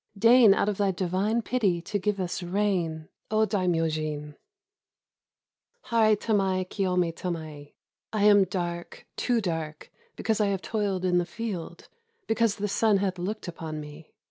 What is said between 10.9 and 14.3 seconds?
in the field, because the sun hath looked upon me.